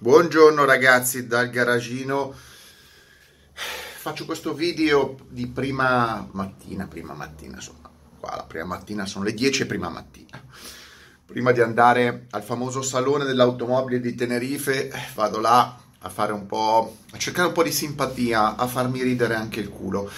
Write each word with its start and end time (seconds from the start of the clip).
Buongiorno 0.00 0.64
ragazzi 0.64 1.26
dal 1.26 1.50
garagino. 1.50 2.32
Faccio 3.52 4.26
questo 4.26 4.54
video 4.54 5.16
di 5.28 5.48
prima 5.48 6.24
mattina, 6.30 6.86
prima 6.86 7.14
mattina 7.14 7.56
insomma, 7.56 7.90
qua 8.20 8.36
la 8.36 8.44
prima 8.44 8.64
mattina 8.64 9.06
sono 9.06 9.24
le 9.24 9.34
10 9.34 9.66
prima 9.66 9.88
mattina. 9.88 10.40
Prima 11.26 11.50
di 11.50 11.60
andare 11.60 12.26
al 12.30 12.44
famoso 12.44 12.80
salone 12.80 13.24
dell'automobile 13.24 13.98
di 13.98 14.14
Tenerife, 14.14 14.88
vado 15.16 15.40
là 15.40 15.76
a 15.98 16.08
fare 16.08 16.32
un 16.32 16.46
po', 16.46 16.98
a 17.10 17.18
cercare 17.18 17.48
un 17.48 17.54
po' 17.54 17.64
di 17.64 17.72
simpatia, 17.72 18.54
a 18.54 18.68
farmi 18.68 19.02
ridere 19.02 19.34
anche 19.34 19.58
il 19.58 19.68
culo. 19.68 20.08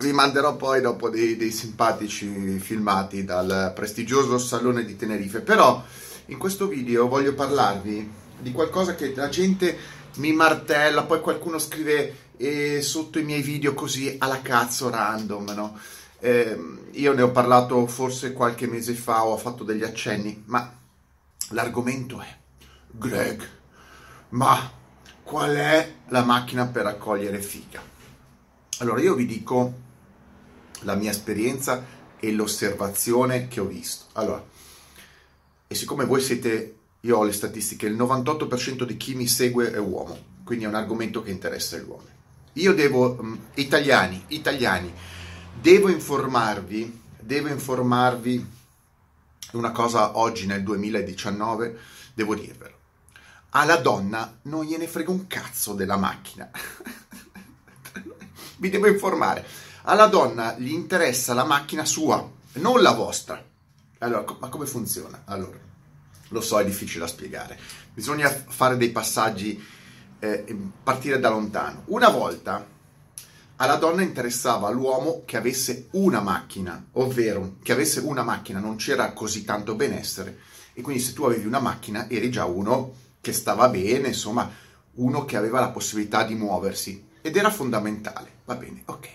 Vi 0.00 0.12
manderò 0.12 0.54
poi 0.56 0.82
dopo 0.82 1.08
dei, 1.08 1.36
dei 1.36 1.50
simpatici 1.50 2.58
filmati 2.58 3.24
dal 3.24 3.72
prestigioso 3.74 4.36
salone 4.36 4.84
di 4.84 4.96
Tenerife, 4.96 5.40
però 5.40 5.82
in 6.26 6.36
questo 6.36 6.68
video 6.68 7.08
voglio 7.08 7.32
parlarvi 7.32 8.19
di 8.40 8.52
qualcosa 8.52 8.94
che 8.94 9.14
la 9.14 9.28
gente 9.28 9.76
mi 10.16 10.32
martella, 10.32 11.04
poi 11.04 11.20
qualcuno 11.20 11.58
scrive 11.58 12.28
eh, 12.36 12.80
sotto 12.82 13.18
i 13.18 13.24
miei 13.24 13.42
video 13.42 13.74
così 13.74 14.16
alla 14.18 14.40
cazzo 14.40 14.90
random, 14.90 15.50
no? 15.50 15.78
Eh, 16.18 16.58
io 16.92 17.12
ne 17.12 17.22
ho 17.22 17.30
parlato 17.30 17.86
forse 17.86 18.32
qualche 18.32 18.66
mese 18.66 18.94
fa, 18.94 19.24
ho 19.24 19.36
fatto 19.36 19.64
degli 19.64 19.84
accenni, 19.84 20.42
ma 20.46 20.72
l'argomento 21.50 22.20
è 22.20 22.36
Greg, 22.90 23.48
ma 24.30 24.70
qual 25.22 25.54
è 25.54 25.94
la 26.08 26.22
macchina 26.22 26.66
per 26.66 26.84
raccogliere 26.84 27.40
figa? 27.40 27.80
Allora 28.78 29.00
io 29.00 29.14
vi 29.14 29.26
dico 29.26 29.74
la 30.80 30.94
mia 30.94 31.10
esperienza 31.10 31.84
e 32.18 32.32
l'osservazione 32.32 33.48
che 33.48 33.60
ho 33.60 33.66
visto. 33.66 34.06
Allora, 34.12 34.44
e 35.66 35.74
siccome 35.74 36.04
voi 36.04 36.20
siete 36.20 36.79
io 37.00 37.16
ho 37.16 37.24
le 37.24 37.32
statistiche, 37.32 37.86
il 37.86 37.96
98% 37.96 38.82
di 38.82 38.96
chi 38.96 39.14
mi 39.14 39.26
segue 39.26 39.72
è 39.72 39.78
uomo, 39.78 40.18
quindi 40.44 40.64
è 40.64 40.68
un 40.68 40.74
argomento 40.74 41.22
che 41.22 41.30
interessa 41.30 41.78
gli 41.78 41.84
uomini. 41.86 42.10
Io 42.54 42.74
devo, 42.74 43.16
um, 43.18 43.38
italiani, 43.54 44.24
italiani, 44.28 44.92
devo 45.58 45.88
informarvi, 45.88 47.00
devo 47.18 47.48
informarvi 47.48 48.46
una 49.52 49.70
cosa 49.72 50.18
oggi 50.18 50.46
nel 50.46 50.62
2019, 50.62 51.78
devo 52.12 52.34
dirvelo. 52.34 52.78
Alla 53.50 53.76
donna 53.76 54.38
non 54.42 54.64
gliene 54.64 54.86
frega 54.86 55.10
un 55.10 55.26
cazzo 55.26 55.72
della 55.74 55.96
macchina. 55.96 56.50
Vi 58.58 58.68
devo 58.68 58.86
informare. 58.86 59.44
Alla 59.82 60.06
donna 60.06 60.54
gli 60.58 60.70
interessa 60.70 61.32
la 61.32 61.44
macchina 61.44 61.84
sua, 61.84 62.30
non 62.54 62.82
la 62.82 62.92
vostra. 62.92 63.42
Allora, 63.98 64.24
ma 64.38 64.48
come 64.48 64.66
funziona? 64.66 65.22
Allora, 65.24 65.58
lo 66.30 66.40
so, 66.40 66.58
è 66.58 66.64
difficile 66.64 67.00
da 67.00 67.06
spiegare. 67.06 67.58
Bisogna 67.92 68.28
fare 68.28 68.76
dei 68.76 68.90
passaggi, 68.90 69.62
eh, 70.18 70.56
partire 70.82 71.18
da 71.18 71.28
lontano. 71.28 71.82
Una 71.86 72.08
volta 72.08 72.66
alla 73.56 73.76
donna 73.76 74.02
interessava 74.02 74.70
l'uomo 74.70 75.22
che 75.26 75.36
avesse 75.36 75.88
una 75.92 76.20
macchina, 76.20 76.86
ovvero 76.92 77.56
che 77.62 77.72
avesse 77.72 78.00
una 78.00 78.22
macchina, 78.22 78.58
non 78.58 78.76
c'era 78.76 79.12
così 79.12 79.44
tanto 79.44 79.74
benessere. 79.74 80.38
E 80.72 80.82
quindi 80.82 81.02
se 81.02 81.12
tu 81.12 81.24
avevi 81.24 81.46
una 81.46 81.60
macchina 81.60 82.08
eri 82.08 82.30
già 82.30 82.44
uno 82.44 82.94
che 83.20 83.32
stava 83.32 83.68
bene, 83.68 84.08
insomma, 84.08 84.50
uno 84.94 85.24
che 85.24 85.36
aveva 85.36 85.60
la 85.60 85.70
possibilità 85.70 86.24
di 86.24 86.34
muoversi. 86.34 87.08
Ed 87.20 87.36
era 87.36 87.50
fondamentale. 87.50 88.38
Va 88.44 88.54
bene, 88.54 88.82
ok. 88.86 89.08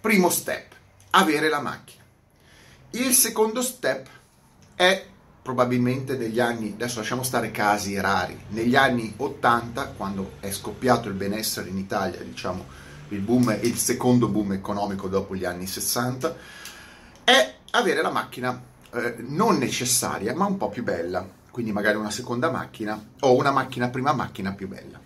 Primo 0.00 0.30
step, 0.30 0.72
avere 1.10 1.48
la 1.48 1.60
macchina. 1.60 2.02
Il 2.92 3.12
secondo 3.12 3.60
step 3.60 4.08
è 4.74 5.06
probabilmente 5.46 6.16
negli 6.16 6.40
anni, 6.40 6.72
adesso 6.72 6.98
lasciamo 6.98 7.22
stare 7.22 7.52
casi 7.52 8.00
rari, 8.00 8.36
negli 8.48 8.74
anni 8.74 9.14
80, 9.16 9.92
quando 9.96 10.32
è 10.40 10.50
scoppiato 10.50 11.06
il 11.06 11.14
benessere 11.14 11.68
in 11.68 11.78
Italia, 11.78 12.18
diciamo 12.18 12.66
il 13.10 13.20
boom, 13.20 13.56
il 13.62 13.76
secondo 13.76 14.26
boom 14.26 14.54
economico 14.54 15.06
dopo 15.06 15.36
gli 15.36 15.44
anni 15.44 15.68
60, 15.68 16.36
è 17.22 17.54
avere 17.70 18.02
la 18.02 18.10
macchina 18.10 18.60
eh, 18.92 19.14
non 19.18 19.56
necessaria, 19.58 20.34
ma 20.34 20.46
un 20.46 20.56
po' 20.56 20.68
più 20.68 20.82
bella, 20.82 21.24
quindi 21.52 21.70
magari 21.70 21.96
una 21.96 22.10
seconda 22.10 22.50
macchina 22.50 23.00
o 23.20 23.36
una 23.36 23.52
macchina 23.52 23.88
prima 23.88 24.12
macchina 24.12 24.50
più 24.52 24.66
bella. 24.66 24.98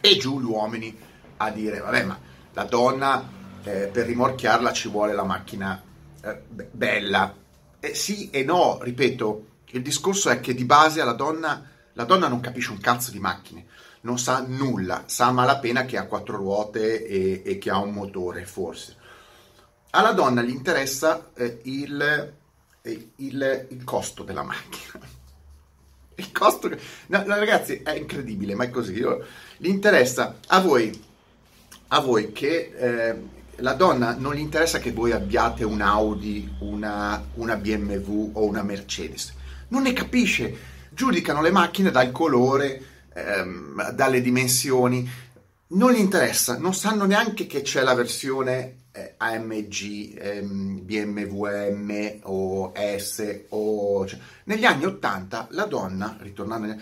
E 0.00 0.16
giù 0.18 0.40
gli 0.40 0.44
uomini 0.44 0.96
a 1.38 1.50
dire, 1.50 1.80
vabbè, 1.80 2.04
ma 2.04 2.16
la 2.52 2.62
donna 2.62 3.28
eh, 3.64 3.90
per 3.92 4.06
rimorchiarla 4.06 4.72
ci 4.72 4.88
vuole 4.88 5.14
la 5.14 5.24
macchina 5.24 5.82
eh, 6.22 6.42
bella. 6.70 7.34
Eh, 7.80 7.92
sì 7.92 8.30
e 8.30 8.44
no, 8.44 8.78
ripeto, 8.80 9.46
il 9.74 9.82
discorso 9.82 10.30
è 10.30 10.38
che 10.38 10.54
di 10.54 10.64
base 10.64 11.00
alla 11.00 11.14
donna, 11.14 11.68
la 11.94 12.04
donna 12.04 12.28
non 12.28 12.38
capisce 12.40 12.70
un 12.70 12.78
cazzo 12.78 13.10
di 13.10 13.18
macchine, 13.18 13.66
non 14.02 14.18
sa 14.18 14.44
nulla, 14.46 15.02
sa 15.06 15.32
malapena 15.32 15.84
che 15.84 15.96
ha 15.96 16.06
quattro 16.06 16.36
ruote 16.36 17.04
e, 17.04 17.42
e 17.44 17.58
che 17.58 17.70
ha 17.70 17.78
un 17.78 17.92
motore, 17.92 18.44
forse. 18.44 18.96
Alla 19.90 20.12
donna 20.12 20.42
gli 20.42 20.50
interessa 20.50 21.30
eh, 21.34 21.60
il, 21.64 22.32
il, 22.82 23.66
il, 23.70 23.84
costo 23.84 24.22
della 24.22 24.42
macchina. 24.42 25.06
Il 26.16 26.30
costo... 26.30 26.68
No, 26.68 27.24
no, 27.26 27.34
ragazzi, 27.34 27.82
è 27.82 27.90
incredibile, 27.90 28.54
ma 28.54 28.62
è 28.62 28.70
così. 28.70 28.92
Io, 28.92 29.26
gli 29.56 29.66
interessa 29.66 30.36
a 30.46 30.60
voi, 30.60 31.04
a 31.88 31.98
voi 31.98 32.30
che... 32.30 32.72
Eh, 32.76 33.32
la 33.58 33.74
donna 33.74 34.16
non 34.16 34.34
gli 34.34 34.40
interessa 34.40 34.78
che 34.78 34.92
voi 34.92 35.10
abbiate 35.10 35.64
un 35.64 35.80
Audi, 35.80 36.54
una, 36.60 37.24
una 37.34 37.56
BMW 37.56 38.30
o 38.32 38.44
una 38.44 38.62
Mercedes 38.62 39.32
non 39.74 39.82
ne 39.82 39.92
capisce, 39.92 40.56
giudicano 40.90 41.42
le 41.42 41.50
macchine 41.50 41.90
dal 41.90 42.12
colore, 42.12 42.80
ehm, 43.12 43.90
dalle 43.90 44.20
dimensioni, 44.20 45.10
non 45.66 45.90
gli 45.90 45.98
interessa, 45.98 46.56
non 46.56 46.74
sanno 46.74 47.06
neanche 47.06 47.48
che 47.48 47.62
c'è 47.62 47.82
la 47.82 47.94
versione 47.94 48.82
eh, 48.92 49.14
AMG, 49.16 50.16
ehm, 50.16 50.84
BMW 50.84 51.46
M 51.72 52.20
o 52.22 52.72
S 52.74 53.40
o... 53.48 54.06
Cioè, 54.06 54.18
negli 54.44 54.64
anni 54.64 54.84
80 54.84 55.48
la 55.50 55.64
donna, 55.64 56.16
ritornando 56.20 56.76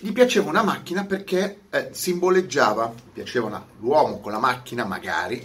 gli 0.00 0.12
piaceva 0.12 0.48
una 0.48 0.62
macchina 0.62 1.04
perché 1.04 1.62
eh, 1.70 1.88
simboleggiava, 1.90 2.94
piaceva 3.12 3.46
una, 3.46 3.66
l'uomo 3.80 4.20
con 4.20 4.30
la 4.30 4.38
macchina 4.38 4.84
magari, 4.84 5.44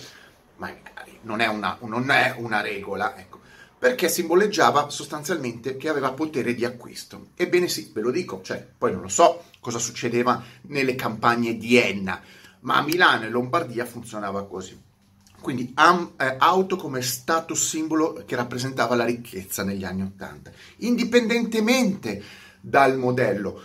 magari, 0.57 1.17
non 1.21 1.39
è 1.39 1.47
una, 1.47 1.75
non 1.81 2.11
è 2.11 2.35
una 2.37 2.61
regola, 2.61 3.17
ecco, 3.17 3.39
perché 3.83 4.07
simboleggiava 4.07 4.89
sostanzialmente 4.89 5.75
che 5.75 5.89
aveva 5.89 6.13
potere 6.13 6.55
di 6.55 6.63
acquisto. 6.63 7.31
Ebbene 7.35 7.67
sì, 7.67 7.91
ve 7.93 7.99
lo 7.99 8.11
dico, 8.11 8.39
cioè, 8.41 8.65
poi 8.77 8.93
non 8.93 9.01
lo 9.01 9.09
so 9.09 9.43
cosa 9.59 9.77
succedeva 9.77 10.41
nelle 10.67 10.95
campagne 10.95 11.57
di 11.57 11.75
Enna, 11.75 12.21
ma 12.61 12.77
a 12.77 12.81
Milano 12.81 13.25
e 13.25 13.29
Lombardia 13.29 13.83
funzionava 13.83 14.45
così. 14.45 14.81
Quindi 15.41 15.73
am, 15.75 16.13
eh, 16.15 16.35
auto 16.37 16.77
come 16.77 17.01
status 17.01 17.61
simbolo 17.61 18.23
che 18.25 18.37
rappresentava 18.37 18.95
la 18.95 19.03
ricchezza 19.03 19.65
negli 19.65 19.83
anni 19.83 20.03
Ottanta, 20.03 20.49
indipendentemente 20.77 22.23
dal 22.61 22.97
modello. 22.97 23.61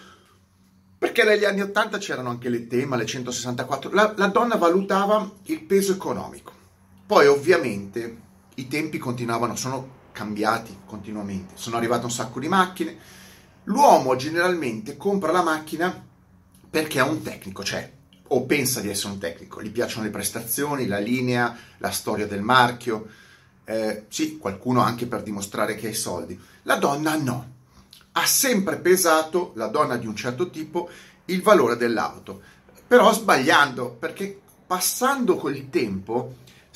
Perché 0.99 1.23
negli 1.23 1.45
anni 1.45 1.61
Ottanta 1.61 1.99
c'erano 1.99 2.31
anche 2.31 2.49
le 2.49 2.67
Tema, 2.67 2.97
le 2.97 3.07
164, 3.07 3.93
la, 3.93 4.15
la 4.17 4.27
donna 4.27 4.57
valutava 4.57 5.31
il 5.45 5.63
peso 5.63 5.93
economico. 5.93 6.51
Poi 7.07 7.29
ovviamente 7.29 8.27
i 8.57 8.67
tempi 8.67 8.99
continuavano, 8.99 9.55
sono 9.55 9.98
cambiati 10.19 10.81
continuamente. 10.85 11.55
Sono 11.57 11.77
arrivate 11.77 12.05
un 12.05 12.11
sacco 12.11 12.41
di 12.41 12.49
macchine. 12.49 12.97
L'uomo 13.65 14.17
generalmente 14.17 14.97
compra 14.97 15.31
la 15.31 15.43
macchina 15.43 16.07
perché 16.69 16.99
è 16.99 17.03
un 17.03 17.23
tecnico, 17.23 17.63
cioè 17.63 17.93
o 18.31 18.45
pensa 18.45 18.81
di 18.81 18.91
essere 18.91 19.13
un 19.13 19.19
tecnico, 19.19 19.63
gli 19.63 19.71
piacciono 19.71 20.05
le 20.05 20.11
prestazioni, 20.11 20.87
la 20.87 20.99
linea, 20.99 21.57
la 21.79 21.91
storia 21.91 22.27
del 22.27 22.43
marchio, 22.43 23.07
eh, 23.65 24.07
sì, 24.09 24.39
qualcuno 24.39 24.81
anche 24.81 25.07
per 25.07 25.23
dimostrare 25.23 25.77
che 25.77 25.87
ha 25.87 25.91
i 25.91 25.95
soldi. 25.95 26.39
La 26.63 26.77
donna 26.77 27.17
no, 27.17 27.53
ha 28.13 28.27
sempre 28.27 28.79
pesato, 28.79 29.53
la 29.55 29.69
donna 29.69 29.97
di 29.97 30.07
un 30.07 30.17
certo 30.17 30.51
tipo, 30.51 30.91
il 31.27 31.43
valore 31.43 31.77
dell'auto, 31.77 32.43
però 32.87 33.13
sbagliando, 33.13 33.91
perché 33.93 34.39
passando 34.67 35.37
col 35.37 35.71
tempo 35.71 36.35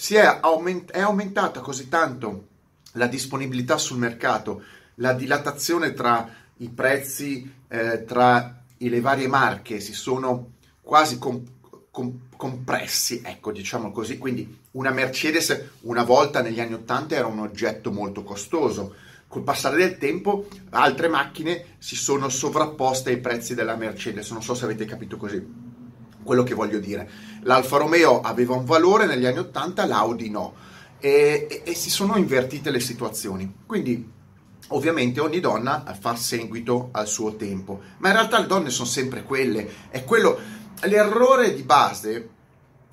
è, 0.09 0.39
aument- 0.41 0.91
è 0.91 1.01
aumentata 1.01 1.61
così 1.61 1.89
tanto 1.89 2.47
la 2.93 3.07
disponibilità 3.07 3.79
sul 3.79 3.99
mercato, 3.99 4.63
la 4.97 5.13
dilatazione 5.13 5.93
tra 5.93 6.29
i 6.59 6.69
prezzi, 6.69 7.51
eh, 7.69 8.05
tra 8.05 8.63
le 8.77 9.01
varie 9.01 9.29
marche 9.29 9.81
si 9.81 9.93
sono 9.93 10.51
quasi 10.81 11.19
com- 11.19 11.43
com- 11.91 12.19
compressi, 12.37 13.23
ecco 13.25 13.53
diciamo 13.53 13.93
così, 13.93 14.19
quindi 14.19 14.59
una 14.73 14.91
Mercedes 14.91 15.71
una 15.83 16.03
volta 16.03 16.43
negli 16.43 16.61
anni 16.61 16.75
80 16.75 17.15
era 17.15 17.27
un 17.27 17.39
oggetto 17.39 17.93
molto 17.93 18.23
costoso, 18.25 18.95
col 19.29 19.45
passare 19.45 19.77
del 19.77 19.97
tempo 19.97 20.47
altre 20.71 21.09
macchine 21.09 21.77
si 21.79 21.97
sono 21.97 22.29
sovrapposte 22.29 23.11
ai 23.11 23.19
prezzi 23.19 23.55
della 23.55 23.77
Mercedes, 23.77 24.31
non 24.31 24.43
so 24.43 24.55
se 24.55 24.65
avete 24.65 24.85
capito 24.85 25.17
così 25.17 25.71
quello 26.23 26.43
che 26.43 26.55
voglio 26.55 26.79
dire. 26.79 27.09
L'Alfa 27.43 27.79
Romeo 27.79 28.21
aveva 28.21 28.55
un 28.55 28.65
valore 28.65 29.07
negli 29.07 29.27
anni 29.27 29.39
80, 29.39 29.87
l'Audi 29.87 30.31
no 30.31 30.55
e, 31.03 31.49
e, 31.51 31.63
e 31.65 31.75
si 31.75 31.91
sono 31.91 32.17
invertite 32.17 32.71
le 32.71 32.79
situazioni. 32.79 33.53
Quindi 33.67 34.09
ovviamente 34.69 35.21
ogni 35.21 35.41
donna 35.41 35.85
fa 35.99 36.15
seguito 36.15 36.91
al 36.93 37.09
suo 37.09 37.35
tempo, 37.35 37.81
ma 37.99 38.09
in 38.09 38.15
realtà 38.15 38.39
le 38.39 38.47
donne 38.47 38.71
sono 38.71 38.89
sempre 38.89 39.25
quelle, 39.25 39.69
è 39.91 40.05
quello, 40.05 40.39
l'errore 40.83 41.55
di 41.55 41.63
base 41.63 42.29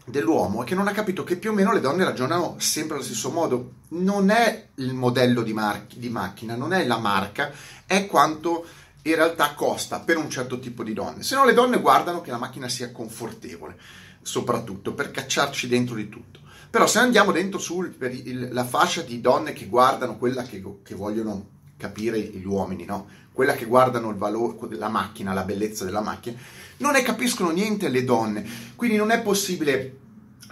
dell'uomo 0.05 0.63
è 0.63 0.65
che 0.65 0.73
non 0.73 0.87
ha 0.87 0.91
capito 0.91 1.23
che 1.23 1.37
più 1.37 1.51
o 1.51 1.53
meno 1.53 1.71
le 1.71 1.81
donne 1.81 2.03
ragionano 2.03 2.55
sempre 2.57 2.95
allo 2.95 3.05
stesso 3.05 3.29
modo, 3.29 3.73
non 3.89 4.31
è 4.31 4.69
il 4.75 4.95
modello 4.95 5.43
di, 5.43 5.53
mar- 5.53 5.85
di 5.95 6.09
macchina, 6.09 6.55
non 6.55 6.73
è 6.73 6.83
la 6.85 6.97
marca, 6.97 7.51
è 7.85 8.07
quanto 8.07 8.65
in 9.03 9.15
realtà 9.15 9.53
costa 9.53 9.99
per 9.99 10.17
un 10.17 10.29
certo 10.29 10.57
tipo 10.59 10.83
di 10.83 10.93
donne, 10.93 11.21
se 11.21 11.35
no 11.35 11.45
le 11.45 11.53
donne 11.53 11.79
guardano 11.79 12.21
che 12.21 12.31
la 12.31 12.37
macchina 12.37 12.67
sia 12.67 12.91
confortevole, 12.91 13.77
soprattutto 14.23 14.93
per 14.93 15.11
cacciarci 15.11 15.67
dentro 15.67 15.95
di 15.95 16.09
tutto. 16.09 16.39
Però 16.69 16.87
se 16.87 16.99
andiamo 16.99 17.31
dentro 17.31 17.59
sulla 17.59 18.65
fascia 18.65 19.01
di 19.01 19.21
donne 19.21 19.53
che 19.53 19.67
guardano 19.67 20.17
quella 20.17 20.43
che, 20.43 20.63
che 20.83 20.95
vogliono 20.95 21.57
capire 21.77 22.19
gli 22.19 22.45
uomini, 22.45 22.85
no? 22.85 23.07
quella 23.31 23.53
che 23.53 23.65
guardano 23.65 24.09
il 24.09 24.17
valore 24.17 24.67
della 24.67 24.89
macchina, 24.89 25.33
la 25.33 25.43
bellezza 25.43 25.85
della 25.85 26.01
macchina, 26.01 26.37
non 26.77 26.91
ne 26.91 27.01
capiscono 27.01 27.51
niente 27.51 27.87
le 27.87 28.03
donne. 28.03 28.45
Quindi 28.75 28.97
non 28.97 29.11
è 29.11 29.21
possibile 29.21 29.97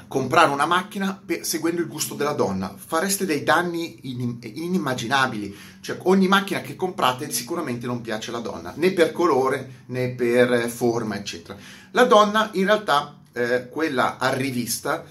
comprare 0.07 0.49
una 0.51 0.65
macchina 0.65 1.21
per, 1.23 1.45
seguendo 1.45 1.81
il 1.81 1.87
gusto 1.87 2.15
della 2.15 2.31
donna. 2.31 2.73
Fareste 2.77 3.25
dei 3.25 3.43
danni 3.43 4.09
in, 4.09 4.37
inimmaginabili. 4.41 5.55
Cioè, 5.81 5.99
ogni 6.03 6.27
macchina 6.27 6.61
che 6.61 6.75
comprate 6.75 7.29
sicuramente 7.31 7.85
non 7.85 8.01
piace 8.01 8.29
alla 8.29 8.39
donna, 8.39 8.71
né 8.75 8.91
per 8.91 9.11
colore 9.11 9.83
né 9.87 10.11
per 10.11 10.69
forma, 10.69 11.17
eccetera. 11.17 11.57
La 11.91 12.05
donna, 12.05 12.49
in 12.53 12.65
realtà, 12.65 13.17
eh, 13.33 13.67
quella 13.69 14.17
rivista, 14.33 15.03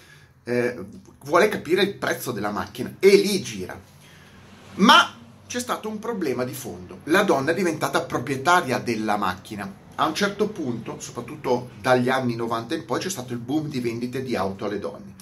eh, 0.48 0.76
vuole 1.24 1.48
capire 1.48 1.82
il 1.82 1.94
prezzo 1.94 2.30
della 2.30 2.50
macchina 2.50 2.94
e 3.00 3.16
lì 3.16 3.42
gira. 3.42 3.78
Ma 4.76 5.14
c'è 5.46 5.58
stato 5.58 5.88
un 5.88 5.98
problema 5.98 6.44
di 6.44 6.54
fondo. 6.54 7.00
La 7.04 7.22
donna 7.22 7.50
è 7.50 7.54
diventata 7.54 8.02
proprietaria 8.02 8.78
della 8.78 9.16
macchina. 9.16 9.84
A 9.96 10.06
un 10.06 10.14
certo 10.14 10.48
punto, 10.48 11.00
soprattutto 11.00 11.70
dagli 11.80 12.08
anni 12.08 12.36
90 12.36 12.74
in 12.74 12.84
poi, 12.84 13.00
c'è 13.00 13.10
stato 13.10 13.32
il 13.32 13.38
boom 13.38 13.68
di 13.68 13.80
vendite 13.80 14.22
di 14.22 14.36
auto 14.36 14.66
alle 14.66 14.78
donne. 14.78 15.14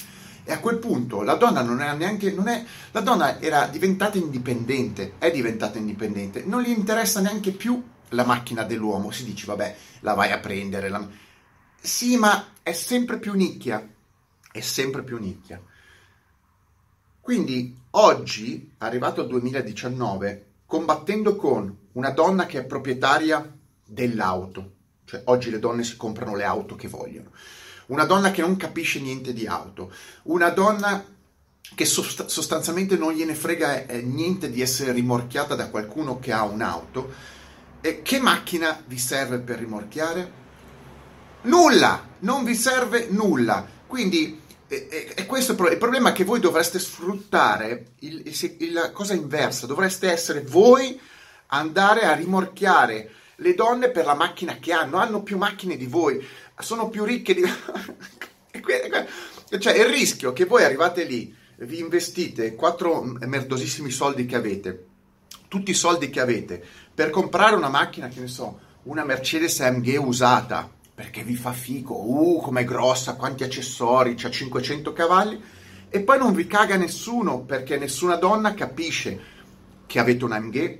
E 0.44 0.52
a 0.52 0.58
quel 0.58 0.78
punto 0.78 1.22
la 1.22 1.34
donna 1.34 1.62
non 1.62 1.80
era 1.80 1.92
neanche. 1.92 2.30
Non 2.32 2.48
è, 2.48 2.62
la 2.90 3.00
donna 3.00 3.40
era 3.40 3.66
diventata 3.66 4.18
indipendente, 4.18 5.14
è 5.18 5.30
diventata 5.30 5.78
indipendente, 5.78 6.42
non 6.44 6.60
gli 6.62 6.70
interessa 6.70 7.20
neanche 7.20 7.52
più 7.52 7.82
la 8.10 8.24
macchina 8.24 8.62
dell'uomo. 8.62 9.10
Si 9.10 9.24
dice, 9.24 9.46
vabbè, 9.46 9.76
la 10.00 10.12
vai 10.12 10.32
a 10.32 10.38
prendere. 10.38 10.88
La... 10.90 11.06
Sì, 11.80 12.16
ma 12.16 12.48
è 12.62 12.72
sempre 12.72 13.18
più 13.18 13.32
nicchia. 13.32 13.88
È 14.54 14.60
sempre 14.60 15.02
più 15.02 15.18
nicchia. 15.18 15.60
Quindi 17.20 17.76
oggi, 17.90 18.70
arrivato 18.78 19.20
al 19.20 19.26
2019, 19.26 20.46
combattendo 20.64 21.34
con 21.34 21.76
una 21.94 22.10
donna 22.10 22.46
che 22.46 22.60
è 22.60 22.64
proprietaria 22.64 23.52
dell'auto, 23.84 24.74
cioè 25.06 25.22
oggi 25.24 25.50
le 25.50 25.58
donne 25.58 25.82
si 25.82 25.96
comprano 25.96 26.36
le 26.36 26.44
auto 26.44 26.76
che 26.76 26.86
vogliono, 26.86 27.30
una 27.86 28.04
donna 28.04 28.30
che 28.30 28.42
non 28.42 28.54
capisce 28.54 29.00
niente 29.00 29.32
di 29.32 29.44
auto, 29.48 29.92
una 30.24 30.50
donna 30.50 31.04
che 31.74 31.84
sost- 31.84 32.26
sostanzialmente 32.26 32.96
non 32.96 33.12
gliene 33.12 33.34
frega 33.34 33.86
eh, 33.86 34.02
niente 34.02 34.50
di 34.50 34.60
essere 34.60 34.92
rimorchiata 34.92 35.56
da 35.56 35.68
qualcuno 35.68 36.20
che 36.20 36.30
ha 36.30 36.44
un'auto, 36.44 37.12
e 37.80 38.02
che 38.02 38.20
macchina 38.20 38.80
vi 38.86 38.98
serve 38.98 39.38
per 39.40 39.58
rimorchiare? 39.58 40.32
Nulla, 41.42 42.06
non 42.20 42.44
vi 42.44 42.54
serve 42.54 43.08
nulla. 43.10 43.72
Quindi 43.86 44.40
e, 44.74 45.12
e, 45.14 45.26
questo 45.26 45.56
è 45.66 45.72
il 45.72 45.78
problema 45.78 46.12
che 46.12 46.24
voi 46.24 46.40
dovreste 46.40 46.78
sfruttare 46.78 47.86
il, 48.00 48.22
il, 48.24 48.56
il, 48.58 48.72
la 48.72 48.90
cosa 48.92 49.14
inversa, 49.14 49.66
dovreste 49.66 50.10
essere 50.10 50.42
voi 50.42 51.00
andare 51.48 52.02
a 52.02 52.14
rimorchiare 52.14 53.10
le 53.36 53.54
donne 53.54 53.90
per 53.90 54.04
la 54.04 54.14
macchina 54.14 54.58
che 54.58 54.72
hanno, 54.72 54.98
hanno 54.98 55.22
più 55.22 55.36
macchine 55.38 55.76
di 55.76 55.86
voi, 55.86 56.24
sono 56.58 56.88
più 56.88 57.04
ricche 57.04 57.34
di... 57.34 57.42
cioè 59.58 59.76
il 59.76 59.86
rischio 59.86 60.32
che 60.32 60.44
voi 60.44 60.64
arrivate 60.64 61.04
lì, 61.04 61.34
vi 61.58 61.78
investite 61.78 62.54
quattro 62.54 63.02
merdosissimi 63.02 63.90
soldi 63.90 64.26
che 64.26 64.36
avete, 64.36 64.86
tutti 65.48 65.70
i 65.70 65.74
soldi 65.74 66.10
che 66.10 66.20
avete, 66.20 66.62
per 66.94 67.10
comprare 67.10 67.56
una 67.56 67.68
macchina, 67.68 68.08
che 68.08 68.20
ne 68.20 68.28
so, 68.28 68.60
una 68.84 69.04
Mercedes 69.04 69.60
AMG 69.60 69.96
usata, 69.98 70.70
perché 70.94 71.24
vi 71.24 71.34
fa 71.34 71.52
fico, 71.52 71.94
uh, 71.94 72.40
com'è 72.40 72.64
grossa, 72.64 73.16
quanti 73.16 73.42
accessori, 73.42 74.14
c'ha 74.14 74.30
500 74.30 74.92
cavalli, 74.92 75.42
e 75.88 76.00
poi 76.00 76.18
non 76.18 76.32
vi 76.32 76.46
caga 76.46 76.76
nessuno, 76.76 77.40
perché 77.40 77.76
nessuna 77.76 78.14
donna 78.16 78.54
capisce 78.54 79.32
che 79.86 79.98
avete 79.98 80.24
un 80.24 80.32
AMG, 80.32 80.78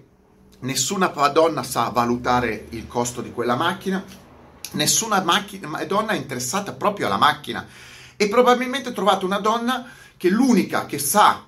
nessuna 0.60 1.08
donna 1.08 1.62
sa 1.62 1.88
valutare 1.88 2.66
il 2.70 2.86
costo 2.86 3.20
di 3.20 3.32
quella 3.32 3.56
macchina, 3.56 4.04
nessuna 4.72 5.20
macchina, 5.22 5.82
donna 5.84 6.12
è 6.12 6.16
interessata 6.16 6.72
proprio 6.72 7.06
alla 7.06 7.16
macchina, 7.16 7.66
e 8.16 8.28
probabilmente 8.28 8.92
trovate 8.92 9.24
una 9.24 9.40
donna 9.40 9.84
che 10.16 10.30
l'unica 10.30 10.86
che 10.86 10.98
sa 10.98 11.44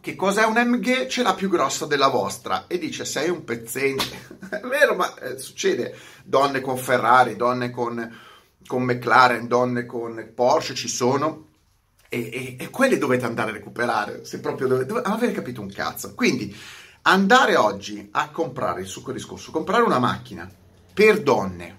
che 0.00 0.14
cos'è 0.14 0.44
un 0.44 0.54
MG 0.54 1.06
ce 1.06 1.22
l'ha 1.22 1.34
più 1.34 1.48
grossa 1.48 1.86
della 1.86 2.08
vostra 2.08 2.66
e 2.66 2.78
dice 2.78 3.04
sei 3.04 3.30
un 3.30 3.44
pezzente. 3.44 4.36
È 4.48 4.66
vero, 4.66 4.94
ma 4.94 5.14
eh, 5.18 5.38
succede. 5.38 5.96
Donne 6.24 6.60
con 6.60 6.76
Ferrari, 6.76 7.36
donne 7.36 7.70
con, 7.70 8.16
con, 8.66 8.82
McLaren, 8.82 9.46
donne 9.48 9.86
con 9.86 10.32
Porsche 10.34 10.74
ci 10.74 10.88
sono. 10.88 11.46
E, 12.08 12.56
e, 12.58 12.64
e, 12.64 12.70
quelle 12.70 12.96
dovete 12.96 13.26
andare 13.26 13.50
a 13.50 13.54
recuperare, 13.54 14.24
se 14.24 14.40
proprio 14.40 14.66
dovete, 14.66 14.86
dovete 14.86 15.08
avere 15.08 15.32
capito 15.32 15.60
un 15.60 15.70
cazzo. 15.70 16.14
Quindi 16.14 16.54
andare 17.02 17.56
oggi 17.56 18.08
a 18.12 18.30
comprare 18.30 18.80
il 18.80 18.86
succo 18.86 19.12
discorso, 19.12 19.50
comprare 19.50 19.82
una 19.82 19.98
macchina 19.98 20.48
per 20.94 21.22
donne. 21.22 21.76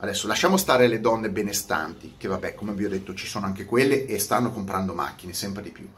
Adesso 0.00 0.28
lasciamo 0.28 0.56
stare 0.56 0.86
le 0.86 1.00
donne 1.00 1.28
benestanti, 1.28 2.14
che 2.16 2.28
vabbè, 2.28 2.54
come 2.54 2.72
vi 2.72 2.84
ho 2.84 2.88
detto, 2.88 3.14
ci 3.14 3.26
sono 3.26 3.46
anche 3.46 3.64
quelle 3.64 4.06
e 4.06 4.20
stanno 4.20 4.52
comprando 4.52 4.94
macchine 4.94 5.32
sempre 5.32 5.62
di 5.62 5.70
più 5.70 5.88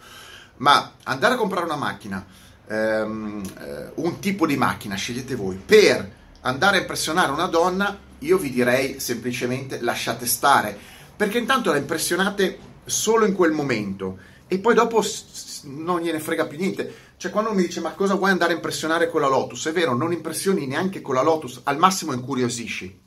ma 0.60 0.94
andare 1.04 1.34
a 1.34 1.36
comprare 1.36 1.64
una 1.64 1.76
macchina, 1.76 2.24
ehm, 2.68 3.42
eh, 3.58 3.90
un 3.94 4.18
tipo 4.18 4.46
di 4.46 4.56
macchina, 4.56 4.94
scegliete 4.94 5.34
voi, 5.34 5.56
per 5.56 6.18
andare 6.42 6.78
a 6.78 6.80
impressionare 6.80 7.32
una 7.32 7.46
donna, 7.46 7.98
io 8.18 8.38
vi 8.38 8.50
direi 8.50 9.00
semplicemente 9.00 9.80
lasciate 9.80 10.26
stare, 10.26 10.76
perché 11.16 11.38
intanto 11.38 11.70
la 11.70 11.78
impressionate 11.78 12.58
solo 12.84 13.26
in 13.26 13.34
quel 13.34 13.52
momento 13.52 14.18
e 14.46 14.58
poi 14.58 14.74
dopo 14.74 15.02
non 15.64 16.00
gliene 16.00 16.20
frega 16.20 16.46
più 16.46 16.58
niente. 16.58 17.08
Cioè 17.16 17.30
quando 17.30 17.52
mi 17.52 17.62
dice 17.62 17.80
ma 17.80 17.92
cosa 17.92 18.14
vuoi 18.14 18.30
andare 18.30 18.52
a 18.52 18.56
impressionare 18.56 19.10
con 19.10 19.20
la 19.20 19.28
Lotus? 19.28 19.66
È 19.68 19.72
vero, 19.72 19.94
non 19.94 20.12
impressioni 20.12 20.66
neanche 20.66 21.00
con 21.00 21.14
la 21.14 21.22
Lotus, 21.22 21.60
al 21.64 21.78
massimo 21.78 22.12
incuriosisci, 22.12 22.98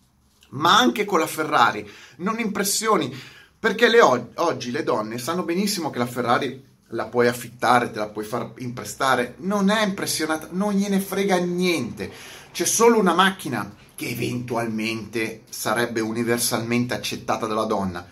ma 0.50 0.78
anche 0.78 1.06
con 1.06 1.20
la 1.20 1.28
Ferrari, 1.28 1.88
non 2.18 2.40
impressioni, 2.40 3.16
perché 3.60 3.90
le 3.90 4.02
oggi 4.02 4.72
le 4.72 4.84
donne 4.84 5.18
sanno 5.18 5.44
benissimo 5.44 5.90
che 5.90 6.00
la 6.00 6.06
Ferrari 6.06 6.72
la 6.94 7.06
puoi 7.06 7.28
affittare, 7.28 7.92
te 7.92 8.00
la 8.00 8.08
puoi 8.08 8.26
far 8.26 8.52
imprestare, 8.58 9.36
non 9.40 9.70
è 9.70 9.84
impressionata, 9.84 10.48
non 10.52 10.74
gliene 10.74 11.00
frega 11.00 11.38
niente. 11.38 12.12
C'è 12.52 12.66
solo 12.66 13.00
una 13.00 13.14
macchina 13.14 13.76
che 13.96 14.10
eventualmente 14.10 15.44
sarebbe 15.50 16.02
universalmente 16.02 16.94
accettata 16.94 17.46
dalla 17.46 17.66
donna 17.66 18.06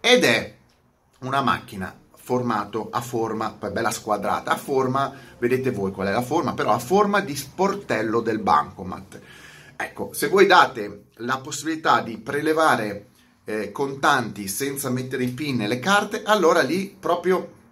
ed 0.00 0.24
è 0.24 0.54
una 1.20 1.42
macchina 1.42 1.96
formato 2.16 2.88
a 2.90 3.00
forma, 3.00 3.50
poi 3.50 3.70
bella 3.70 3.90
squadrata, 3.90 4.52
a 4.52 4.56
forma, 4.56 5.12
vedete 5.38 5.70
voi 5.70 5.92
qual 5.92 6.08
è 6.08 6.12
la 6.12 6.22
forma, 6.22 6.54
però 6.54 6.72
a 6.72 6.78
forma 6.78 7.20
di 7.20 7.36
sportello 7.36 8.20
del 8.20 8.38
bancomat. 8.38 9.20
Ecco, 9.76 10.10
se 10.12 10.28
voi 10.28 10.46
date 10.46 11.06
la 11.16 11.38
possibilità 11.38 12.00
di 12.00 12.16
prelevare 12.18 13.08
eh, 13.44 13.70
contanti 13.72 14.48
senza 14.48 14.88
mettere 14.88 15.24
i 15.24 15.28
pin 15.28 15.60
e 15.60 15.68
le 15.68 15.78
carte, 15.78 16.22
allora 16.24 16.62
lì 16.62 16.96
proprio 16.98 17.62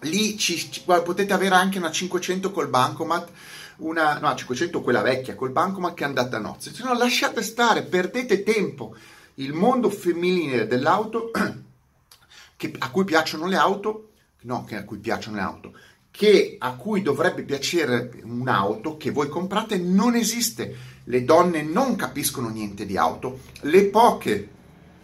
lì 0.00 0.36
ci, 0.38 0.70
ci, 0.70 0.82
potete 0.84 1.32
avere 1.32 1.54
anche 1.54 1.78
una 1.78 1.90
500 1.90 2.50
col 2.50 2.68
bancomat 2.68 3.30
una 3.78 4.18
no 4.18 4.34
500 4.34 4.80
quella 4.80 5.02
vecchia 5.02 5.34
col 5.34 5.50
bancomat 5.50 5.94
che 5.94 6.04
è 6.04 6.06
andata 6.06 6.36
a 6.36 6.40
nozze. 6.40 6.72
Se 6.74 6.82
no 6.82 6.94
lasciate 6.94 7.42
stare 7.42 7.82
perdete 7.82 8.42
tempo. 8.42 8.94
Il 9.34 9.52
mondo 9.52 9.88
femminile 9.88 10.66
dell'auto 10.66 11.30
che, 12.56 12.74
a 12.78 12.90
cui 12.90 13.04
piacciono 13.04 13.46
le 13.46 13.56
auto 13.56 14.10
no 14.42 14.64
che 14.64 14.76
a 14.76 14.84
cui 14.84 14.98
piacciono 14.98 15.36
le 15.36 15.42
auto 15.42 15.72
che 16.10 16.56
a 16.58 16.74
cui 16.74 17.02
dovrebbe 17.02 17.42
piacere 17.42 18.10
un'auto 18.24 18.96
che 18.96 19.12
voi 19.12 19.28
comprate 19.28 19.78
non 19.78 20.16
esiste. 20.16 20.96
Le 21.04 21.22
donne 21.24 21.62
non 21.62 21.94
capiscono 21.94 22.48
niente 22.48 22.84
di 22.84 22.96
auto. 22.96 23.38
Le 23.60 23.84
poche 23.84 24.48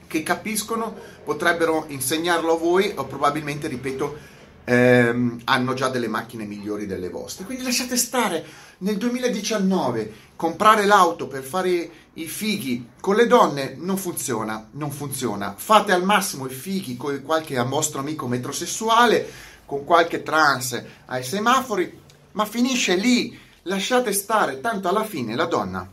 che 0.09 0.25
capiscono 0.25 0.93
potrebbero 1.23 1.85
insegnarlo 1.89 2.55
a 2.55 2.59
voi 2.59 2.93
o 2.97 3.05
probabilmente 3.05 3.69
ripeto 3.69 4.33
ehm, 4.65 5.43
hanno 5.45 5.75
già 5.75 5.89
delle 5.89 6.09
macchine 6.09 6.45
migliori 6.45 6.87
delle 6.87 7.09
vostre. 7.09 7.45
Quindi 7.45 7.65
lasciate 7.65 7.97
stare 7.97 8.45
nel 8.79 8.97
2019 8.97 10.13
comprare 10.37 10.85
l'auto 10.85 11.27
per 11.27 11.43
fare 11.43 11.91
i 12.15 12.27
fighi 12.27 12.91
con 13.01 13.17
le 13.17 13.27
donne 13.27 13.75
non 13.79 13.97
funziona, 13.97 14.69
non 14.73 14.91
funziona. 14.91 15.55
Fate 15.57 15.93
al 15.93 16.05
massimo 16.05 16.47
i 16.47 16.53
fighi 16.53 16.97
con 16.97 17.21
qualche 17.23 17.63
vostro 17.63 18.01
amico 18.01 18.27
metrosessuale, 18.27 19.27
con 19.65 19.85
qualche 19.85 20.23
trans 20.23 20.83
ai 21.07 21.25
semafori, 21.25 22.01
ma 22.33 22.45
finisce 22.45 22.97
lì. 22.97 23.41
lasciate 23.67 24.13
stare, 24.13 24.61
tanto 24.61 24.89
alla 24.89 25.05
fine 25.05 25.35
la 25.35 25.47
donna 25.47 25.91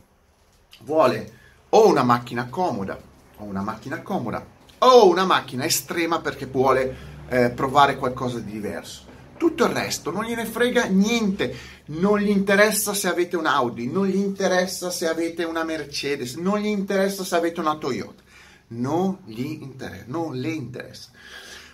vuole 0.84 1.40
o 1.70 1.88
una 1.88 2.04
macchina 2.04 2.48
comoda, 2.50 3.00
o 3.38 3.44
una 3.44 3.62
macchina 3.62 4.02
comoda, 4.02 4.46
o 4.80 5.08
una 5.08 5.26
macchina 5.26 5.64
estrema 5.64 6.20
perché 6.20 6.48
vuole 6.48 7.11
eh, 7.32 7.50
provare 7.50 7.96
qualcosa 7.96 8.40
di 8.40 8.52
diverso. 8.52 9.06
Tutto 9.38 9.64
il 9.64 9.72
resto 9.72 10.12
non 10.12 10.26
gliene 10.26 10.46
frega 10.46 10.84
niente, 10.86 11.56
non 11.86 12.20
gli 12.20 12.30
interessa 12.30 12.94
se 12.94 13.08
avete 13.08 13.38
un 13.38 13.46
Audi, 13.46 13.90
non 13.90 14.06
gli 14.06 14.18
interessa 14.18 14.92
se 14.92 15.08
avete 15.08 15.46
una 15.46 15.64
Mercedes, 15.64 16.36
non 16.36 16.60
gli 16.60 16.68
interessa 16.68 17.24
se 17.24 17.36
avete 17.36 17.62
una 17.62 17.78
Toyota, 17.78 18.22
non 18.68 19.20
gli 19.26 19.46
interessa, 19.46 20.04
non 20.08 20.36
le 20.36 20.50
interessa. 20.50 21.10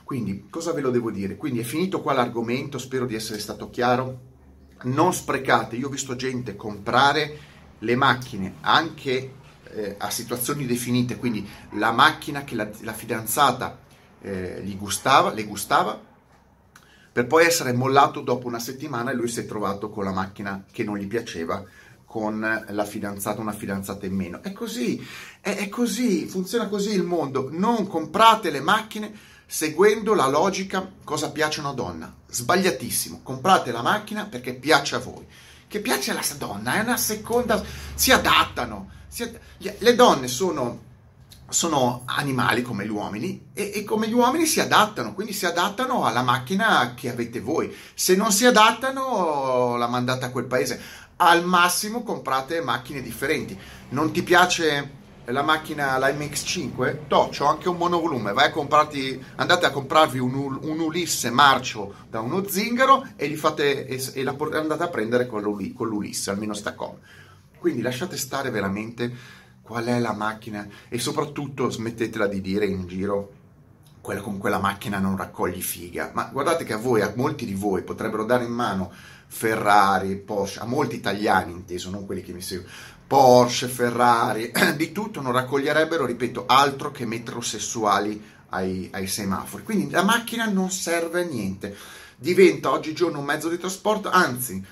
Quindi 0.04 0.46
cosa 0.50 0.72
ve 0.72 0.82
lo 0.82 0.92
devo 0.92 1.10
dire? 1.12 1.36
Quindi 1.36 1.60
è 1.60 1.64
finito 1.64 2.02
qua 2.02 2.14
l'argomento, 2.14 2.78
spero 2.78 3.06
di 3.06 3.16
essere 3.16 3.40
stato 3.40 3.70
chiaro. 3.70 4.20
Non 4.84 5.12
sprecate, 5.12 5.76
io 5.76 5.88
ho 5.88 5.92
visto 5.92 6.16
gente 6.16 6.56
comprare 6.56 7.38
le 7.80 7.96
macchine 7.96 8.58
anche 8.62 9.34
eh, 9.72 9.96
a 9.98 10.10
situazioni 10.12 10.68
definite, 10.68 11.18
quindi 11.18 11.46
la 11.72 11.92
macchina 11.92 12.44
che 12.44 12.56
la, 12.56 12.70
la 12.82 12.94
fidanzata 12.94 13.86
eh, 14.22 14.62
gli 14.64 14.78
gustava, 14.78 15.32
le 15.32 15.44
gustava, 15.44 16.00
per 17.12 17.26
poi 17.26 17.46
essere 17.46 17.74
mollato 17.74 18.22
dopo 18.22 18.48
una 18.48 18.60
settimana 18.60 19.12
e 19.12 19.16
lui 19.16 19.28
si 19.28 19.40
è 19.40 19.46
trovato 19.46 19.90
con 19.90 20.04
la 20.04 20.12
macchina 20.12 20.66
che 20.72 20.84
non 20.84 20.98
gli 20.98 21.08
piaceva 21.08 21.64
con 22.06 22.66
la 22.70 22.86
fidanzata, 22.86 23.42
una 23.42 23.52
fidanzata 23.52 24.06
in 24.06 24.16
meno. 24.16 24.42
È 24.42 24.54
così, 24.54 25.06
è, 25.42 25.56
è 25.56 25.68
così, 25.68 26.26
funziona 26.26 26.68
così 26.68 26.94
il 26.94 27.04
mondo. 27.04 27.50
Non 27.52 27.86
comprate 27.88 28.50
le 28.50 28.62
macchine 28.62 29.12
seguendo 29.46 30.14
la 30.14 30.28
logica 30.28 30.90
cosa 31.04 31.32
piace 31.32 31.60
a 31.60 31.64
una 31.64 31.74
donna. 31.74 32.16
Sbagliatissimo. 32.30 33.22
Comprate 33.24 33.72
la 33.72 33.82
macchina 33.82 34.26
perché 34.26 34.54
piace 34.54 34.96
a 34.96 35.00
voi. 35.00 35.26
Che 35.68 35.80
piace 35.80 36.12
alla 36.12 36.24
donna, 36.38 36.76
è 36.76 36.80
una 36.82 36.98
seconda... 36.98 37.62
Si 37.94 38.12
adattano. 38.12 38.92
Si 39.08 39.30
Le 39.80 39.96
donne 39.96 40.28
sono 40.28 40.86
sono 41.50 42.04
animali 42.06 42.62
come 42.62 42.86
gli 42.86 42.90
uomini 42.90 43.50
e, 43.54 43.72
e, 43.76 43.84
come 43.84 44.08
gli 44.08 44.14
uomini 44.14 44.46
si 44.46 44.60
adattano, 44.60 45.14
quindi 45.14 45.34
si 45.34 45.46
adattano 45.46 46.06
alla 46.06 46.22
macchina 46.22 46.94
che 46.94 47.10
avete 47.10 47.40
voi. 47.40 47.74
Se 47.94 48.16
non 48.16 48.32
si 48.32 48.46
adattano, 48.46 49.78
la 49.78 49.88
mandate 49.88 50.26
a 50.26 50.32
quel 50.32 50.46
paese. 50.46 50.80
Al 51.18 51.46
massimo 51.46 52.04
comprate 52.04 52.62
macchine 52.62 53.02
differenti. 53.02 53.58
Non 53.90 54.12
ti 54.12 54.22
piace 54.24 54.96
la 55.26 55.42
macchina, 55.42 55.98
la 55.98 56.10
MX5? 56.10 57.08
To, 57.08 57.30
c'ho 57.30 57.46
anche 57.46 57.70
un 57.70 57.78
monovolume. 57.78 58.34
Vai 58.34 58.48
a 58.48 58.52
comprarti, 58.52 59.24
andate 59.36 59.66
a 59.66 59.72
comprarvi 59.72 60.20
un, 60.20 60.60
un 60.62 60.80
Ulisse 60.80 61.30
marcio 61.32 62.06
da 62.10 62.20
uno 62.20 62.48
zingaro 62.48 63.08
e, 63.16 63.36
fate, 63.36 63.88
e, 63.88 64.12
e 64.14 64.24
la 64.24 64.36
andate 64.38 64.84
a 64.84 64.90
prendere 64.90 65.28
con, 65.28 65.42
l'Ulisse, 65.42 66.30
almeno 66.30 66.54
sta 66.54 66.74
com. 66.74 66.96
Quindi 67.58 67.82
lasciate 67.82 68.18
stare 68.18 68.50
veramente 68.52 69.46
qual 69.68 69.84
è 69.84 70.00
la 70.00 70.14
macchina 70.14 70.66
e 70.88 70.98
soprattutto 70.98 71.70
smettetela 71.70 72.26
di 72.26 72.40
dire 72.40 72.66
in 72.66 72.88
giro 72.88 73.34
quella 74.00 74.22
con 74.22 74.38
quella 74.38 74.60
macchina 74.60 75.00
non 75.00 75.18
raccogli 75.18 75.62
figa. 75.62 76.12
Ma 76.14 76.30
guardate 76.32 76.64
che 76.64 76.72
a 76.72 76.78
voi, 76.78 77.02
a 77.02 77.12
molti 77.18 77.46
di 77.46 77.54
voi 77.54 77.84
potrebbero 77.84 78.24
dare 78.24 78.46
in 78.46 78.54
mano 78.54 78.90
Ferrari, 79.28 80.16
Porsche, 80.16 80.60
a 80.60 80.66
molti 80.66 80.96
italiani 80.96 81.52
inteso, 81.52 81.90
non 81.90 82.06
quelli 82.06 82.22
che 82.22 82.32
mi 82.32 82.40
seguono, 82.40 82.72
Porsche, 83.06 83.68
Ferrari, 83.68 84.54
di 84.78 84.94
tutto 84.94 85.20
non 85.20 85.34
raccoglierebbero, 85.34 86.06
ripeto, 86.06 86.46
altro 86.48 86.92
che 86.92 87.06
metrosessuali 87.06 88.24
ai, 88.50 88.88
ai 88.94 89.08
semafori. 89.08 89.64
Quindi 89.64 89.90
la 89.90 90.04
macchina 90.04 90.46
non 90.46 90.72
serve 90.72 91.24
a 91.24 91.26
niente. 91.26 91.76
Diventa 92.16 92.72
oggigiorno 92.72 93.20
un 93.20 93.26
mezzo 93.26 93.50
di 93.50 93.58
trasporto, 93.58 94.10
anzi, 94.10 94.66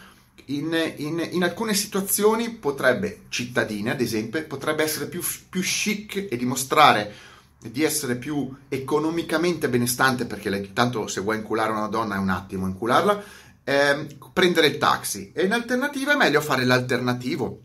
in, 0.48 0.94
in, 0.98 1.28
in, 1.32 1.44
alcune 1.44 1.74
situazioni 1.74 2.50
potrebbe, 2.52 3.22
cittadine 3.30 3.92
ad 3.92 4.02
esempio, 4.02 4.46
potrebbe 4.46 4.84
essere 4.84 5.08
più, 5.08 5.22
più 5.50 5.62
chic 5.62 6.28
e 6.30 6.38
dimostrare 6.38 7.14
di 7.60 7.84
essere 7.84 8.16
più 8.16 8.56
economicamente 8.70 9.70
benestante, 9.70 10.26
perché 10.26 10.72
tanto 10.74 11.08
se 11.08 11.22
vuoi 11.22 11.38
inculare 11.38 11.72
una 11.72 11.88
donna 11.88 12.16
è 12.16 12.20
un 12.20 12.30
attimo 12.30 12.68
incularla, 12.68 13.24
ehm, 13.64 14.08
prendere 14.34 14.68
il 14.68 14.78
taxi. 14.78 15.32
E 15.34 15.46
in 15.46 15.52
alternativa 15.52 16.14
è 16.14 16.18
meglio 16.18 16.42
fare 16.42 16.64
l'alternativo, 16.64 17.62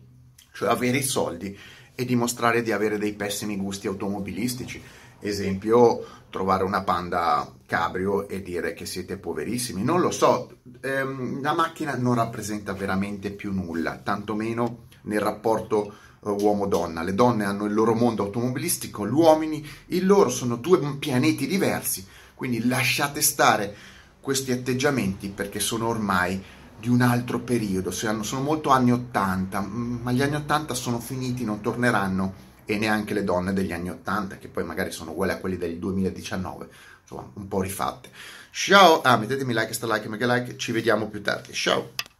cioè 0.53 0.69
avere 0.69 0.97
i 0.97 1.03
soldi 1.03 1.57
e 1.93 2.05
dimostrare 2.05 2.61
di 2.63 2.71
avere 2.71 2.97
dei 2.97 3.13
pessimi 3.13 3.57
gusti 3.57 3.87
automobilistici. 3.87 4.81
Esempio, 5.19 6.03
trovare 6.31 6.63
una 6.63 6.81
panda 6.81 7.47
cabrio 7.67 8.27
e 8.27 8.41
dire 8.41 8.73
che 8.73 8.87
siete 8.87 9.17
poverissimi. 9.17 9.83
Non 9.83 9.99
lo 9.99 10.09
so, 10.09 10.57
ehm, 10.81 11.41
la 11.41 11.53
macchina 11.53 11.95
non 11.95 12.15
rappresenta 12.15 12.73
veramente 12.73 13.29
più 13.29 13.53
nulla, 13.53 13.97
tantomeno 13.97 14.87
nel 15.03 15.19
rapporto 15.19 15.93
eh, 16.23 16.29
uomo-donna. 16.29 17.03
Le 17.03 17.13
donne 17.13 17.45
hanno 17.45 17.65
il 17.65 17.73
loro 17.73 17.93
mondo 17.93 18.23
automobilistico, 18.23 19.05
gli 19.05 19.11
uomini 19.11 19.63
il 19.87 20.05
loro 20.07 20.29
sono 20.29 20.55
due 20.55 20.79
pianeti 20.97 21.45
diversi, 21.45 22.05
quindi 22.33 22.65
lasciate 22.65 23.21
stare 23.21 23.75
questi 24.19 24.51
atteggiamenti 24.51 25.29
perché 25.29 25.59
sono 25.59 25.87
ormai 25.87 26.41
di 26.79 26.89
un 26.89 27.01
altro 27.01 27.39
periodo, 27.39 27.91
sono 27.91 28.23
molto 28.41 28.69
anni 28.69 28.91
80, 28.91 29.59
ma 29.61 30.11
gli 30.11 30.21
anni 30.21 30.35
80 30.35 30.73
sono 30.73 30.99
finiti, 30.99 31.43
non 31.43 31.61
torneranno 31.61 32.49
e 32.71 32.77
neanche 32.77 33.13
le 33.13 33.25
donne 33.25 33.51
degli 33.51 33.73
anni 33.73 33.89
80, 33.89 34.37
che 34.37 34.47
poi 34.47 34.63
magari 34.63 34.91
sono 34.91 35.11
uguali 35.11 35.33
a 35.33 35.37
quelli 35.39 35.57
del 35.57 35.77
2019, 35.77 36.67
insomma, 37.01 37.29
un 37.33 37.47
po' 37.47 37.61
rifatte. 37.61 38.09
Ciao, 38.51 39.01
ah, 39.01 39.17
mettetemi 39.17 39.53
like, 39.53 39.73
sta 39.73 39.93
like, 39.93 40.07
mega 40.07 40.33
like, 40.33 40.55
ci 40.57 40.71
vediamo 40.71 41.07
più 41.07 41.21
tardi. 41.21 41.51
Ciao! 41.51 42.10